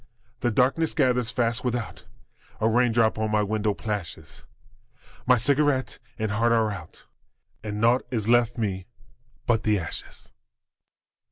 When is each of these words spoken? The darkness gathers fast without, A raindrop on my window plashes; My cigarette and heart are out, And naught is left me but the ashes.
The 0.39 0.49
darkness 0.49 0.95
gathers 0.95 1.29
fast 1.29 1.63
without, 1.63 2.07
A 2.59 2.67
raindrop 2.67 3.19
on 3.19 3.29
my 3.29 3.43
window 3.43 3.75
plashes; 3.75 4.45
My 5.27 5.37
cigarette 5.37 5.99
and 6.17 6.31
heart 6.31 6.51
are 6.51 6.71
out, 6.71 7.05
And 7.63 7.79
naught 7.79 8.07
is 8.09 8.27
left 8.27 8.57
me 8.57 8.87
but 9.45 9.61
the 9.61 9.77
ashes. 9.77 10.33